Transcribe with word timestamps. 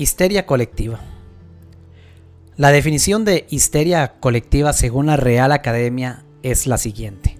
Histeria 0.00 0.46
colectiva. 0.46 0.98
La 2.56 2.72
definición 2.72 3.26
de 3.26 3.46
histeria 3.50 4.14
colectiva 4.18 4.72
según 4.72 5.04
la 5.04 5.18
Real 5.18 5.52
Academia 5.52 6.24
es 6.42 6.66
la 6.66 6.78
siguiente. 6.78 7.36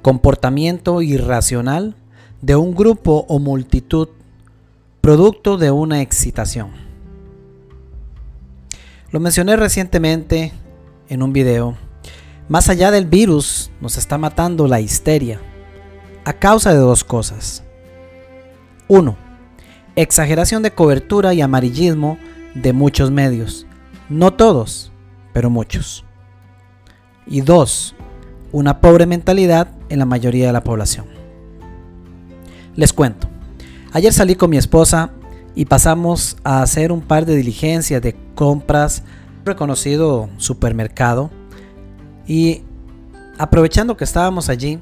Comportamiento 0.00 1.02
irracional 1.02 1.94
de 2.40 2.56
un 2.56 2.74
grupo 2.74 3.26
o 3.28 3.38
multitud 3.38 4.08
producto 5.02 5.58
de 5.58 5.70
una 5.70 6.00
excitación. 6.00 6.70
Lo 9.10 9.20
mencioné 9.20 9.56
recientemente 9.56 10.54
en 11.10 11.22
un 11.22 11.34
video. 11.34 11.76
Más 12.48 12.70
allá 12.70 12.90
del 12.90 13.04
virus, 13.04 13.70
nos 13.82 13.98
está 13.98 14.16
matando 14.16 14.66
la 14.66 14.80
histeria 14.80 15.38
a 16.24 16.32
causa 16.32 16.72
de 16.72 16.78
dos 16.78 17.04
cosas. 17.04 17.62
1 18.88 19.29
exageración 19.96 20.62
de 20.62 20.72
cobertura 20.72 21.34
y 21.34 21.40
amarillismo 21.40 22.18
de 22.54 22.72
muchos 22.72 23.10
medios. 23.10 23.66
No 24.08 24.32
todos, 24.32 24.92
pero 25.32 25.50
muchos. 25.50 26.04
Y 27.26 27.42
dos, 27.42 27.94
una 28.52 28.80
pobre 28.80 29.06
mentalidad 29.06 29.68
en 29.88 29.98
la 29.98 30.06
mayoría 30.06 30.46
de 30.46 30.52
la 30.52 30.64
población. 30.64 31.06
Les 32.76 32.92
cuento. 32.92 33.28
Ayer 33.92 34.12
salí 34.12 34.34
con 34.36 34.50
mi 34.50 34.56
esposa 34.56 35.10
y 35.54 35.64
pasamos 35.64 36.36
a 36.44 36.62
hacer 36.62 36.92
un 36.92 37.00
par 37.00 37.26
de 37.26 37.36
diligencias 37.36 38.00
de 38.00 38.16
compras 38.34 39.02
reconocido 39.44 40.28
supermercado 40.36 41.30
y 42.26 42.62
aprovechando 43.38 43.96
que 43.96 44.04
estábamos 44.04 44.48
allí 44.48 44.80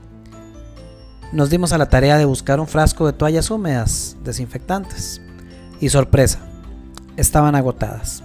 nos 1.33 1.51
dimos 1.51 1.73
a 1.73 1.79
la 1.79 1.89
tarea 1.89 2.19
de 2.19 2.25
buscar 2.25 2.61
un 2.61 2.67
frasco 2.67 3.07
de 3.07 3.13
toallas 3.13 3.51
húmedas 3.51 4.17
desinfectantes. 4.25 5.21
Y 5.81 5.91
sorpresa, 5.91 6.41
estaban 7.17 7.55
agotadas. 7.55 8.23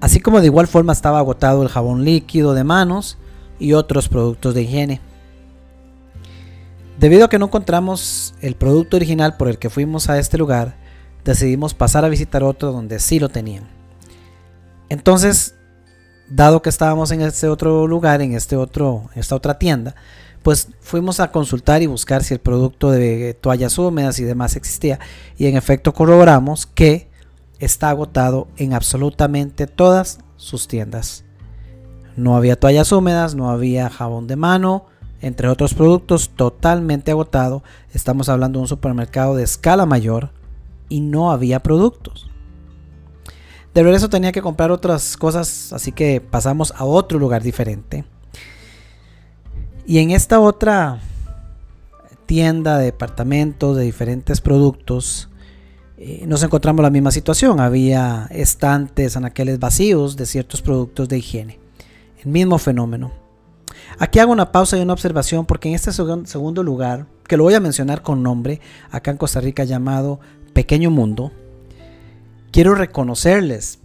Así 0.00 0.20
como 0.20 0.40
de 0.40 0.46
igual 0.46 0.66
forma 0.66 0.92
estaba 0.92 1.18
agotado 1.18 1.62
el 1.62 1.68
jabón 1.68 2.04
líquido 2.04 2.54
de 2.54 2.64
manos 2.64 3.18
y 3.58 3.72
otros 3.72 4.08
productos 4.08 4.54
de 4.54 4.62
higiene. 4.62 5.00
Debido 6.98 7.26
a 7.26 7.28
que 7.28 7.38
no 7.38 7.46
encontramos 7.46 8.34
el 8.40 8.54
producto 8.56 8.96
original 8.96 9.36
por 9.36 9.48
el 9.48 9.58
que 9.58 9.70
fuimos 9.70 10.08
a 10.08 10.18
este 10.18 10.38
lugar, 10.38 10.76
decidimos 11.24 11.74
pasar 11.74 12.04
a 12.04 12.08
visitar 12.08 12.42
otro 12.42 12.72
donde 12.72 13.00
sí 13.00 13.18
lo 13.18 13.28
tenían. 13.28 13.64
Entonces, 14.88 15.54
dado 16.28 16.62
que 16.62 16.70
estábamos 16.70 17.10
en 17.10 17.20
este 17.20 17.48
otro 17.48 17.86
lugar, 17.86 18.22
en 18.22 18.34
este 18.34 18.56
otro, 18.56 19.10
esta 19.14 19.34
otra 19.34 19.58
tienda, 19.58 19.94
pues 20.46 20.68
fuimos 20.78 21.18
a 21.18 21.32
consultar 21.32 21.82
y 21.82 21.86
buscar 21.86 22.22
si 22.22 22.32
el 22.32 22.38
producto 22.38 22.92
de 22.92 23.34
toallas 23.34 23.78
húmedas 23.78 24.20
y 24.20 24.22
demás 24.22 24.54
existía 24.54 25.00
y 25.36 25.46
en 25.46 25.56
efecto 25.56 25.92
corroboramos 25.92 26.66
que 26.66 27.10
está 27.58 27.90
agotado 27.90 28.46
en 28.56 28.72
absolutamente 28.72 29.66
todas 29.66 30.20
sus 30.36 30.68
tiendas. 30.68 31.24
No 32.14 32.36
había 32.36 32.60
toallas 32.60 32.92
húmedas, 32.92 33.34
no 33.34 33.50
había 33.50 33.90
jabón 33.90 34.28
de 34.28 34.36
mano, 34.36 34.86
entre 35.20 35.48
otros 35.48 35.74
productos 35.74 36.30
totalmente 36.36 37.10
agotado. 37.10 37.64
Estamos 37.92 38.28
hablando 38.28 38.60
de 38.60 38.62
un 38.62 38.68
supermercado 38.68 39.34
de 39.34 39.42
escala 39.42 39.84
mayor 39.84 40.30
y 40.88 41.00
no 41.00 41.32
había 41.32 41.58
productos. 41.58 42.30
De 43.74 43.82
regreso 43.82 44.08
tenía 44.08 44.30
que 44.30 44.42
comprar 44.42 44.70
otras 44.70 45.16
cosas, 45.16 45.72
así 45.72 45.90
que 45.90 46.20
pasamos 46.20 46.72
a 46.76 46.84
otro 46.84 47.18
lugar 47.18 47.42
diferente 47.42 48.04
y 49.86 49.98
en 49.98 50.10
esta 50.10 50.40
otra 50.40 51.00
tienda 52.26 52.78
de 52.78 52.86
departamentos 52.86 53.76
de 53.76 53.84
diferentes 53.84 54.40
productos, 54.40 55.28
eh, 55.96 56.24
nos 56.26 56.42
encontramos 56.42 56.82
la 56.82 56.90
misma 56.90 57.12
situación. 57.12 57.60
Había 57.60 58.26
estantes, 58.30 59.16
anaqueles 59.16 59.60
vacíos 59.60 60.16
de 60.16 60.26
ciertos 60.26 60.60
productos 60.60 61.08
de 61.08 61.18
higiene. 61.18 61.60
El 62.22 62.32
mismo 62.32 62.58
fenómeno. 62.58 63.12
Aquí 63.98 64.18
hago 64.18 64.32
una 64.32 64.50
pausa 64.50 64.76
y 64.76 64.80
una 64.80 64.92
observación 64.92 65.46
porque 65.46 65.68
en 65.68 65.76
este 65.76 65.92
segundo 65.92 66.62
lugar, 66.62 67.06
que 67.28 67.36
lo 67.36 67.44
voy 67.44 67.54
a 67.54 67.60
mencionar 67.60 68.02
con 68.02 68.22
nombre, 68.22 68.60
acá 68.90 69.12
en 69.12 69.16
Costa 69.16 69.40
Rica 69.40 69.64
llamado 69.64 70.18
Pequeño 70.52 70.90
Mundo, 70.90 71.30
quiero 72.50 72.74
reconocerles 72.74 73.78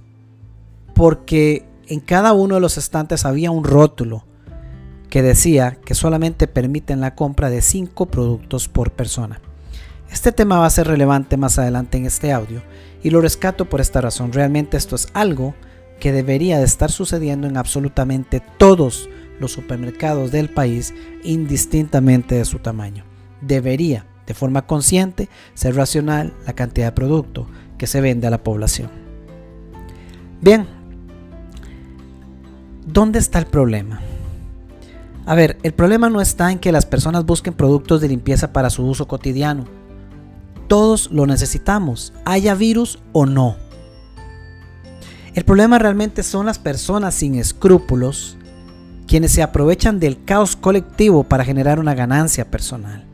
porque 0.95 1.66
en 1.88 2.00
cada 2.00 2.33
uno 2.33 2.56
de 2.56 2.62
los 2.62 2.78
estantes 2.78 3.25
había 3.25 3.51
un 3.51 3.63
rótulo 3.63 4.25
que 5.11 5.22
decía 5.22 5.77
que 5.85 5.94
solamente 5.94 6.47
permiten 6.47 7.01
la 7.01 7.16
compra 7.16 7.49
de 7.49 7.61
5 7.61 8.05
productos 8.07 8.69
por 8.69 8.94
persona. 8.94 9.41
Este 10.09 10.31
tema 10.31 10.57
va 10.57 10.66
a 10.66 10.72
ser 10.72 10.88
relevante 10.88 11.35
más 11.35 11.59
adelante 11.59 11.97
en 11.97 12.05
este 12.05 12.31
audio 12.31 12.63
y 13.03 13.09
lo 13.09 13.19
rescato 13.19 13.66
por 13.66 13.81
esta 13.81 14.00
razón. 14.00 14.31
Realmente 14.31 14.77
esto 14.77 14.95
es 14.95 15.09
algo 15.13 15.53
que 16.00 16.13
debería 16.13 16.59
de 16.59 16.63
estar 16.63 16.91
sucediendo 16.91 17.45
en 17.47 17.57
absolutamente 17.57 18.41
todos 18.57 19.09
los 19.38 19.51
supermercados 19.51 20.31
del 20.31 20.50
país 20.50 20.94
indistintamente 21.23 22.35
de 22.35 22.45
su 22.45 22.59
tamaño. 22.59 23.03
Debería, 23.41 24.05
de 24.25 24.33
forma 24.33 24.66
consciente, 24.66 25.27
ser 25.55 25.75
racional 25.75 26.33
la 26.47 26.53
cantidad 26.53 26.88
de 26.88 26.94
producto 26.94 27.47
que 27.77 27.85
se 27.85 28.00
vende 28.00 28.27
a 28.27 28.31
la 28.31 28.44
población. 28.44 28.89
Bien, 30.39 30.67
¿dónde 32.85 33.19
está 33.19 33.39
el 33.39 33.47
problema? 33.47 34.00
A 35.31 35.34
ver, 35.34 35.58
el 35.64 35.72
problema 35.72 36.09
no 36.09 36.19
está 36.19 36.52
en 36.52 36.59
que 36.59 36.74
las 36.74 36.86
personas 36.86 37.25
busquen 37.25 37.53
productos 37.53 38.02
de 38.02 38.09
limpieza 38.09 38.52
para 38.52 38.69
su 38.69 38.86
uso 38.86 39.08
cotidiano. 39.08 39.64
Todos 40.68 41.09
lo 41.09 41.25
necesitamos, 41.25 42.12
haya 42.25 42.53
virus 42.53 43.00
o 43.14 43.25
no. 43.25 43.56
El 45.34 45.46
problema 45.46 45.80
realmente 45.80 46.24
son 46.24 46.47
las 46.47 46.59
personas 46.59 47.16
sin 47.16 47.36
escrúpulos 47.36 48.36
quienes 49.08 49.31
se 49.31 49.42
aprovechan 49.42 50.02
del 50.02 50.22
caos 50.25 50.58
colectivo 50.58 51.24
para 51.24 51.46
generar 51.46 51.80
una 51.80 51.94
ganancia 51.94 52.52
personal. 52.52 53.06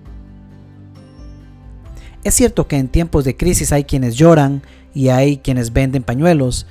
Es 2.24 2.34
cierto 2.34 2.68
que 2.68 2.78
en 2.78 2.88
tiempos 2.88 3.26
de 3.26 3.38
crisis 3.38 3.72
hay 3.72 3.84
quienes 3.84 4.16
lloran 4.16 4.64
y 4.92 5.10
hay 5.10 5.38
quienes 5.38 5.72
venden 5.72 6.02
pañuelos, 6.02 6.66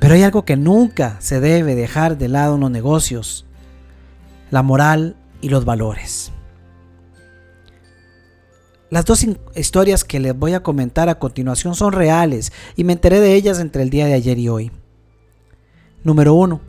pero 0.00 0.14
hay 0.14 0.24
algo 0.24 0.44
que 0.44 0.56
nunca 0.56 1.18
se 1.20 1.38
debe 1.38 1.76
dejar 1.76 2.18
de 2.18 2.26
lado 2.26 2.56
en 2.56 2.62
los 2.62 2.70
negocios 2.72 3.46
la 4.52 4.62
moral 4.62 5.16
y 5.40 5.48
los 5.48 5.64
valores. 5.64 6.30
Las 8.90 9.06
dos 9.06 9.26
historias 9.56 10.04
que 10.04 10.20
les 10.20 10.38
voy 10.38 10.52
a 10.52 10.62
comentar 10.62 11.08
a 11.08 11.18
continuación 11.18 11.74
son 11.74 11.94
reales 11.94 12.52
y 12.76 12.84
me 12.84 12.92
enteré 12.92 13.20
de 13.20 13.34
ellas 13.34 13.58
entre 13.58 13.82
el 13.82 13.88
día 13.88 14.04
de 14.04 14.12
ayer 14.12 14.38
y 14.38 14.50
hoy. 14.50 14.70
Número 16.04 16.34
1. 16.34 16.60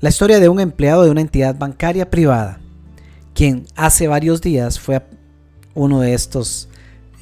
La 0.00 0.10
historia 0.10 0.38
de 0.38 0.50
un 0.50 0.60
empleado 0.60 1.04
de 1.04 1.10
una 1.10 1.22
entidad 1.22 1.56
bancaria 1.58 2.10
privada, 2.10 2.60
quien 3.34 3.64
hace 3.74 4.06
varios 4.06 4.42
días 4.42 4.78
fue 4.78 4.96
a 4.96 5.06
uno 5.74 6.00
de 6.00 6.12
estos 6.12 6.68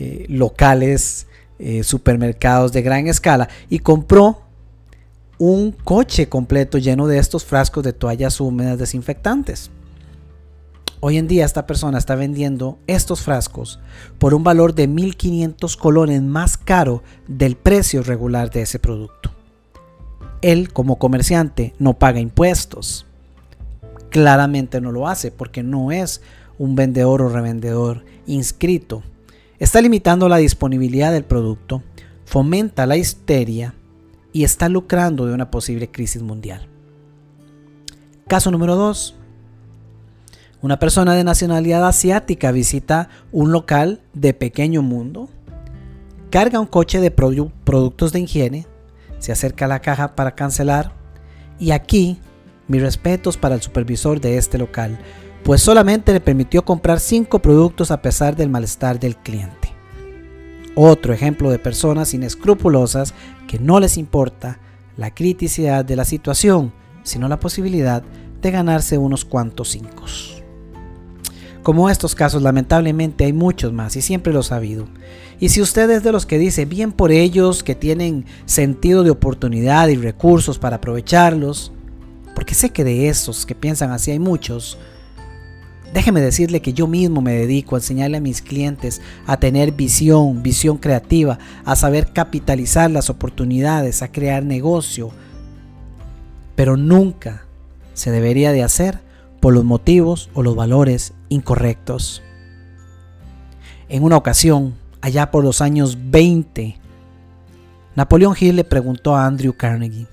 eh, 0.00 0.26
locales, 0.28 1.28
eh, 1.60 1.84
supermercados 1.84 2.72
de 2.72 2.82
gran 2.82 3.06
escala 3.06 3.48
y 3.68 3.78
compró 3.78 4.42
un 5.40 5.72
coche 5.72 6.28
completo 6.28 6.76
lleno 6.76 7.06
de 7.06 7.16
estos 7.16 7.46
frascos 7.46 7.82
de 7.82 7.94
toallas 7.94 8.42
húmedas 8.42 8.78
desinfectantes. 8.78 9.70
Hoy 11.00 11.16
en 11.16 11.28
día 11.28 11.46
esta 11.46 11.66
persona 11.66 11.96
está 11.96 12.14
vendiendo 12.14 12.78
estos 12.86 13.22
frascos 13.22 13.80
por 14.18 14.34
un 14.34 14.44
valor 14.44 14.74
de 14.74 14.86
1.500 14.86 15.78
colones 15.78 16.20
más 16.20 16.58
caro 16.58 17.02
del 17.26 17.56
precio 17.56 18.02
regular 18.02 18.50
de 18.50 18.60
ese 18.60 18.78
producto. 18.78 19.30
Él 20.42 20.74
como 20.74 20.98
comerciante 20.98 21.72
no 21.78 21.98
paga 21.98 22.20
impuestos. 22.20 23.06
Claramente 24.10 24.82
no 24.82 24.92
lo 24.92 25.08
hace 25.08 25.30
porque 25.30 25.62
no 25.62 25.90
es 25.90 26.20
un 26.58 26.74
vendedor 26.74 27.22
o 27.22 27.30
revendedor 27.30 28.04
inscrito. 28.26 29.02
Está 29.58 29.80
limitando 29.80 30.28
la 30.28 30.36
disponibilidad 30.36 31.10
del 31.12 31.24
producto, 31.24 31.82
fomenta 32.26 32.84
la 32.84 32.98
histeria 32.98 33.74
y 34.32 34.44
está 34.44 34.68
lucrando 34.68 35.26
de 35.26 35.34
una 35.34 35.50
posible 35.50 35.90
crisis 35.90 36.22
mundial. 36.22 36.68
Caso 38.28 38.50
número 38.50 38.76
2. 38.76 39.16
Una 40.62 40.78
persona 40.78 41.14
de 41.14 41.24
nacionalidad 41.24 41.86
asiática 41.86 42.52
visita 42.52 43.08
un 43.32 43.50
local 43.50 44.02
de 44.12 44.34
pequeño 44.34 44.82
mundo, 44.82 45.28
carga 46.30 46.60
un 46.60 46.66
coche 46.66 47.00
de 47.00 47.10
productos 47.10 48.12
de 48.12 48.20
higiene, 48.20 48.66
se 49.18 49.32
acerca 49.32 49.64
a 49.64 49.68
la 49.68 49.80
caja 49.80 50.14
para 50.14 50.34
cancelar 50.34 50.92
y 51.58 51.72
aquí 51.72 52.18
mis 52.68 52.82
respetos 52.82 53.36
para 53.36 53.54
el 53.54 53.62
supervisor 53.62 54.20
de 54.20 54.36
este 54.36 54.58
local, 54.58 54.98
pues 55.42 55.62
solamente 55.62 56.12
le 56.12 56.20
permitió 56.20 56.64
comprar 56.64 57.00
5 57.00 57.40
productos 57.40 57.90
a 57.90 58.00
pesar 58.00 58.36
del 58.36 58.50
malestar 58.50 59.00
del 59.00 59.16
cliente. 59.16 59.59
Otro 60.74 61.12
ejemplo 61.12 61.50
de 61.50 61.58
personas 61.58 62.14
inescrupulosas 62.14 63.14
que 63.48 63.58
no 63.58 63.80
les 63.80 63.96
importa 63.96 64.58
la 64.96 65.14
criticidad 65.14 65.84
de 65.84 65.96
la 65.96 66.04
situación, 66.04 66.72
sino 67.02 67.28
la 67.28 67.40
posibilidad 67.40 68.02
de 68.40 68.50
ganarse 68.50 68.98
unos 68.98 69.24
cuantos 69.24 69.68
cinco. 69.70 70.04
Como 71.62 71.90
estos 71.90 72.14
casos, 72.14 72.40
lamentablemente 72.40 73.24
hay 73.24 73.34
muchos 73.34 73.72
más 73.72 73.94
y 73.94 74.00
siempre 74.00 74.32
los 74.32 74.50
ha 74.50 74.56
habido. 74.56 74.86
Y 75.38 75.50
si 75.50 75.60
usted 75.60 75.90
es 75.90 76.02
de 76.02 76.12
los 76.12 76.24
que 76.24 76.38
dice 76.38 76.64
bien 76.64 76.90
por 76.90 77.12
ellos, 77.12 77.62
que 77.62 77.74
tienen 77.74 78.24
sentido 78.46 79.04
de 79.04 79.10
oportunidad 79.10 79.88
y 79.88 79.96
recursos 79.96 80.58
para 80.58 80.76
aprovecharlos, 80.76 81.72
porque 82.34 82.54
sé 82.54 82.70
que 82.70 82.82
de 82.82 83.08
esos 83.08 83.44
que 83.44 83.54
piensan 83.54 83.90
así 83.90 84.10
hay 84.10 84.18
muchos, 84.18 84.78
déjeme 85.92 86.20
decirle 86.20 86.60
que 86.60 86.72
yo 86.72 86.86
mismo 86.86 87.20
me 87.20 87.32
dedico 87.32 87.74
a 87.74 87.78
enseñarle 87.78 88.18
a 88.18 88.20
mis 88.20 88.42
clientes 88.42 89.00
a 89.26 89.38
tener 89.38 89.72
visión, 89.72 90.42
visión 90.42 90.78
creativa, 90.78 91.38
a 91.64 91.76
saber 91.76 92.12
capitalizar 92.12 92.90
las 92.90 93.10
oportunidades, 93.10 94.02
a 94.02 94.12
crear 94.12 94.44
negocio, 94.44 95.10
pero 96.54 96.76
nunca 96.76 97.44
se 97.94 98.10
debería 98.10 98.52
de 98.52 98.62
hacer 98.62 99.00
por 99.40 99.54
los 99.54 99.64
motivos 99.64 100.30
o 100.34 100.42
los 100.42 100.54
valores 100.54 101.14
incorrectos. 101.28 102.22
En 103.88 104.02
una 104.04 104.16
ocasión, 104.16 104.74
allá 105.00 105.30
por 105.30 105.42
los 105.42 105.60
años 105.60 105.98
20, 106.10 106.78
Napoleón 107.96 108.36
Hill 108.38 108.56
le 108.56 108.64
preguntó 108.64 109.16
a 109.16 109.26
Andrew 109.26 109.54
Carnegie, 109.56 110.06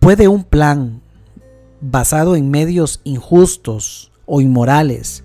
¿puede 0.00 0.26
un 0.26 0.42
plan 0.42 1.02
basado 1.80 2.36
en 2.36 2.50
medios 2.50 3.00
injustos 3.04 4.12
o 4.26 4.40
inmorales 4.40 5.24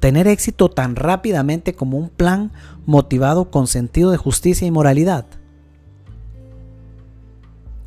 tener 0.00 0.26
éxito 0.26 0.70
tan 0.70 0.96
rápidamente 0.96 1.74
como 1.74 1.98
un 1.98 2.08
plan 2.08 2.52
motivado 2.86 3.50
con 3.50 3.66
sentido 3.66 4.10
de 4.10 4.16
justicia 4.16 4.66
y 4.66 4.70
moralidad? 4.70 5.26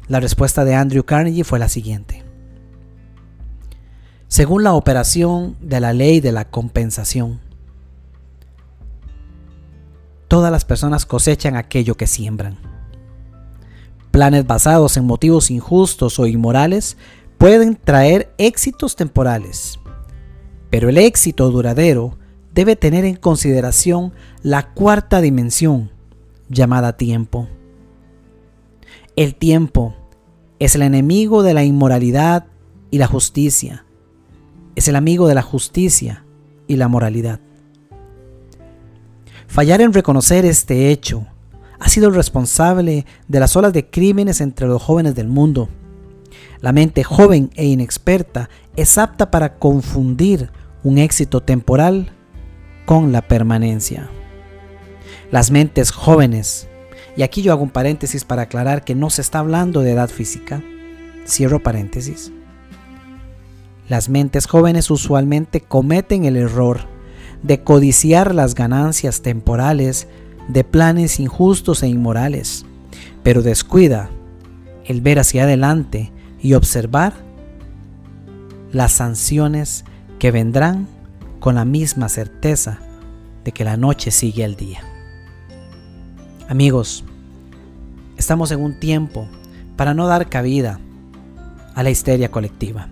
La 0.08 0.20
respuesta 0.20 0.64
de 0.64 0.76
Andrew 0.76 1.04
Carnegie 1.04 1.44
fue 1.44 1.60
la 1.60 1.70
siguiente. 1.70 2.24
Según 4.28 4.64
la 4.64 4.74
operación 4.74 5.56
de 5.62 5.80
la 5.80 5.94
ley 5.94 6.20
de 6.20 6.32
la 6.32 6.50
compensación, 6.50 7.40
todas 10.28 10.52
las 10.52 10.66
personas 10.66 11.06
cosechan 11.06 11.56
aquello 11.56 11.96
que 11.96 12.08
siembran. 12.08 12.58
Planes 14.12 14.46
basados 14.46 14.98
en 14.98 15.06
motivos 15.06 15.50
injustos 15.52 16.20
o 16.20 16.28
inmorales 16.28 16.98
pueden 17.44 17.76
traer 17.76 18.34
éxitos 18.38 18.96
temporales, 18.96 19.78
pero 20.70 20.88
el 20.88 20.98
éxito 20.98 21.52
duradero 21.52 22.18
debe 22.54 22.78
tener 22.78 23.04
en 23.04 23.18
consideración 23.18 24.14
la 24.44 24.72
cuarta 24.72 25.20
dimensión 25.20 25.92
llamada 26.48 26.96
tiempo. 26.96 27.50
El 29.18 29.36
tiempo 29.36 29.94
es 30.60 30.76
el 30.76 30.84
enemigo 30.84 31.44
de 31.44 31.54
la 31.54 31.66
inmoralidad 31.66 32.46
y 32.92 32.98
la 32.98 33.08
justicia. 33.08 33.86
Es 34.78 34.88
el 34.88 34.96
amigo 34.96 35.28
de 35.28 35.36
la 35.36 35.42
justicia 35.42 36.24
y 36.66 36.78
la 36.78 36.88
moralidad. 36.88 37.42
Fallar 39.48 39.82
en 39.82 39.92
reconocer 39.92 40.46
este 40.46 40.92
hecho 40.92 41.28
ha 41.78 41.90
sido 41.90 42.08
el 42.08 42.16
responsable 42.16 43.06
de 43.28 43.40
las 43.42 43.54
olas 43.58 43.74
de 43.74 43.90
crímenes 43.90 44.40
entre 44.40 44.66
los 44.66 44.82
jóvenes 44.82 45.14
del 45.14 45.28
mundo. 45.28 45.68
La 46.64 46.72
mente 46.72 47.04
joven 47.04 47.50
e 47.56 47.66
inexperta 47.66 48.50
es 48.78 48.98
apta 48.98 49.32
para 49.32 49.56
confundir 49.56 50.50
un 50.82 50.98
éxito 50.98 51.42
temporal 51.42 52.14
con 52.86 53.12
la 53.12 53.22
permanencia. 53.22 54.10
Las 55.30 55.52
mentes 55.52 55.92
jóvenes 55.92 56.70
y 57.18 57.24
aquí 57.24 57.42
yo 57.42 57.52
hago 57.52 57.64
un 57.64 57.70
paréntesis 57.70 58.24
para 58.24 58.44
aclarar 58.44 58.86
que 58.86 58.96
no 58.96 59.10
se 59.10 59.20
está 59.20 59.40
hablando 59.40 59.82
de 59.82 59.92
edad 59.92 60.10
física. 60.10 60.64
Cierro 61.28 61.62
paréntesis. 61.62 62.32
Las 63.90 64.08
mentes 64.08 64.48
jóvenes 64.48 64.90
usualmente 64.90 65.60
cometen 65.60 66.24
el 66.24 66.38
error 66.38 66.88
de 67.42 67.62
codiciar 67.62 68.34
las 68.34 68.56
ganancias 68.56 69.22
temporales 69.22 70.08
de 70.48 70.64
planes 70.64 71.20
injustos 71.20 71.84
e 71.84 71.90
inmorales, 71.90 72.66
pero 73.22 73.42
descuida 73.42 74.10
el 74.86 75.02
ver 75.02 75.20
hacia 75.20 75.44
adelante 75.44 76.13
y 76.44 76.54
observar 76.54 77.14
las 78.72 78.92
sanciones 78.92 79.86
que 80.20 80.30
vendrán 80.30 80.88
con 81.40 81.56
la 81.56 81.66
misma 81.66 82.10
certeza 82.10 82.80
de 83.44 83.52
que 83.52 83.64
la 83.64 83.78
noche 83.78 84.12
sigue 84.12 84.44
al 84.44 84.56
día. 84.56 84.82
Amigos, 86.50 87.04
estamos 88.18 88.52
en 88.52 88.62
un 88.62 88.80
tiempo 88.80 89.28
para 89.78 89.94
no 89.94 90.06
dar 90.06 90.30
cabida 90.30 90.80
a 91.74 91.82
la 91.82 91.90
histeria 91.90 92.30
colectiva. 92.30 92.90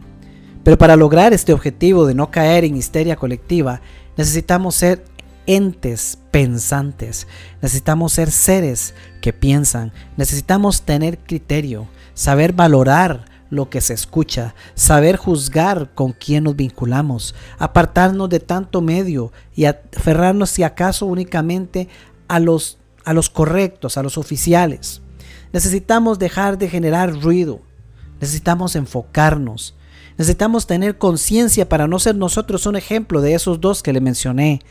Pero 0.63 0.77
para 0.77 0.95
lograr 0.95 1.33
este 1.33 1.53
objetivo 1.53 2.05
de 2.05 2.15
no 2.15 2.31
caer 2.31 2.63
en 2.63 2.77
histeria 2.77 3.15
colectiva, 3.17 3.81
necesitamos 4.15 4.75
ser 4.75 5.03
entes 5.45 6.19
pensantes, 6.31 7.27
necesitamos 7.61 8.13
ser 8.13 8.31
seres 8.31 8.93
que 9.21 9.33
piensan, 9.33 9.91
necesitamos 10.15 10.83
tener 10.83 11.17
criterio, 11.17 11.87
saber 12.13 12.53
valorar 12.53 13.30
lo 13.51 13.69
que 13.69 13.81
se 13.81 13.93
escucha, 13.93 14.55
saber 14.73 15.17
juzgar 15.17 15.93
con 15.93 16.13
quién 16.13 16.45
nos 16.45 16.55
vinculamos, 16.55 17.35
apartarnos 17.59 18.29
de 18.29 18.39
tanto 18.39 18.81
medio 18.81 19.31
y 19.53 19.65
aferrarnos 19.65 20.49
si 20.49 20.63
acaso 20.63 21.05
únicamente 21.05 21.87
a 22.27 22.39
los 22.39 22.79
a 23.03 23.13
los 23.13 23.29
correctos, 23.29 23.97
a 23.97 24.03
los 24.03 24.17
oficiales. 24.17 25.01
Necesitamos 25.53 26.19
dejar 26.19 26.57
de 26.57 26.69
generar 26.69 27.19
ruido. 27.21 27.61
Necesitamos 28.19 28.75
enfocarnos. 28.75 29.75
Necesitamos 30.17 30.67
tener 30.67 30.97
conciencia 30.97 31.67
para 31.67 31.87
no 31.87 31.99
ser 31.99 32.15
nosotros 32.15 32.65
un 32.65 32.75
ejemplo 32.75 33.21
de 33.21 33.33
esos 33.33 33.59
dos 33.59 33.81
que 33.81 33.93
le 33.93 34.01
mencioné. 34.01 34.61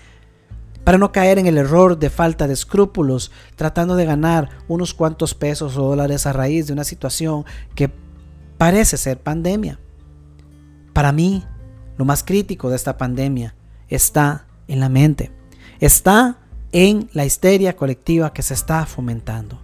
Para 0.85 0.97
no 0.97 1.13
caer 1.13 1.39
en 1.39 1.47
el 1.47 1.59
error 1.59 1.99
de 1.99 2.09
falta 2.09 2.47
de 2.47 2.55
escrúpulos, 2.55 3.31
tratando 3.57 3.97
de 3.97 4.07
ganar 4.07 4.49
unos 4.69 4.95
cuantos 4.95 5.35
pesos 5.35 5.77
o 5.77 5.83
dólares 5.83 6.27
a 6.27 6.33
raíz 6.33 6.67
de 6.67 6.73
una 6.73 6.85
situación 6.85 7.45
que 7.75 7.91
parece 8.61 8.99
ser 8.99 9.19
pandemia. 9.19 9.81
Para 10.93 11.13
mí, 11.13 11.43
lo 11.97 12.05
más 12.05 12.23
crítico 12.23 12.69
de 12.69 12.77
esta 12.77 12.99
pandemia 12.99 13.55
está 13.89 14.49
en 14.69 14.81
la 14.81 14.91
mente. 14.91 15.33
Está 15.79 16.41
en 16.71 17.09
la 17.15 17.25
histeria 17.25 17.75
colectiva 17.75 18.35
que 18.35 18.43
se 18.43 18.53
está 18.53 18.85
fomentando. 18.85 19.63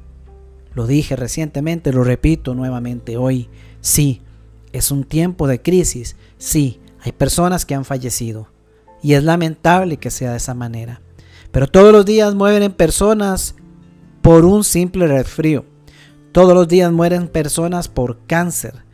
Lo 0.72 0.86
dije 0.86 1.14
recientemente, 1.14 1.92
lo 1.92 2.04
repito 2.04 2.54
nuevamente 2.54 3.18
hoy. 3.18 3.50
Sí, 3.82 4.22
es 4.72 4.90
un 4.90 5.04
tiempo 5.04 5.46
de 5.46 5.60
crisis. 5.60 6.16
Sí, 6.38 6.80
hay 7.02 7.12
personas 7.12 7.66
que 7.66 7.74
han 7.74 7.84
fallecido. 7.84 8.48
Y 9.02 9.12
es 9.12 9.22
lamentable 9.22 9.98
que 9.98 10.10
sea 10.10 10.30
de 10.30 10.38
esa 10.38 10.54
manera. 10.54 11.02
Pero 11.52 11.66
todos 11.66 11.92
los 11.92 12.06
días 12.06 12.34
mueren 12.34 12.72
personas 12.72 13.56
por 14.22 14.46
un 14.46 14.64
simple 14.64 15.06
resfrío. 15.06 15.66
Todos 16.32 16.54
los 16.54 16.66
días 16.66 16.90
mueren 16.90 17.28
personas 17.28 17.88
por 17.88 18.24
cáncer. 18.26 18.85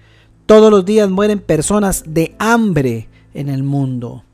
Todos 0.47 0.71
los 0.71 0.85
días 0.85 1.09
mueren 1.09 1.39
personas 1.39 2.03
de 2.07 2.35
hambre 2.39 3.09
en 3.33 3.49
el 3.49 3.63
mundo 3.63 4.25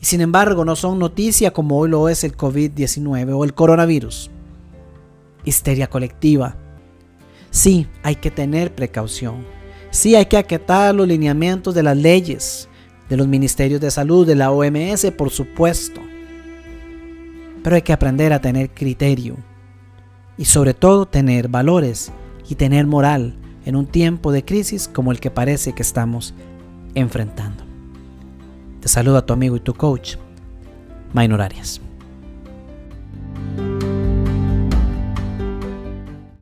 y 0.00 0.04
sin 0.04 0.20
embargo 0.20 0.64
no 0.64 0.74
son 0.74 0.98
noticia 0.98 1.52
como 1.52 1.78
hoy 1.78 1.88
lo 1.88 2.08
es 2.08 2.24
el 2.24 2.36
COVID-19 2.36 3.32
o 3.34 3.44
el 3.44 3.54
coronavirus. 3.54 4.30
Histeria 5.44 5.88
colectiva. 5.88 6.56
Sí, 7.50 7.86
hay 8.02 8.16
que 8.16 8.30
tener 8.30 8.74
precaución. 8.74 9.44
Sí, 9.90 10.16
hay 10.16 10.26
que 10.26 10.38
acatar 10.38 10.94
los 10.94 11.06
lineamientos 11.06 11.74
de 11.74 11.84
las 11.84 11.96
leyes, 11.96 12.68
de 13.08 13.16
los 13.16 13.28
ministerios 13.28 13.80
de 13.80 13.90
salud, 13.90 14.26
de 14.26 14.34
la 14.34 14.50
OMS, 14.50 15.12
por 15.16 15.30
supuesto. 15.30 16.00
Pero 17.62 17.76
hay 17.76 17.82
que 17.82 17.92
aprender 17.92 18.32
a 18.32 18.40
tener 18.40 18.70
criterio 18.70 19.36
y 20.36 20.46
sobre 20.46 20.74
todo 20.74 21.06
tener 21.06 21.46
valores 21.46 22.10
y 22.48 22.56
tener 22.56 22.86
moral 22.86 23.36
en 23.64 23.76
un 23.76 23.86
tiempo 23.86 24.32
de 24.32 24.44
crisis 24.44 24.88
como 24.88 25.12
el 25.12 25.20
que 25.20 25.30
parece 25.30 25.72
que 25.72 25.82
estamos 25.82 26.34
enfrentando. 26.94 27.64
Te 28.80 28.88
saluda 28.88 29.24
tu 29.24 29.32
amigo 29.32 29.56
y 29.56 29.60
tu 29.60 29.74
coach, 29.74 30.16
Maynor 31.12 31.40
Arias. 31.40 31.80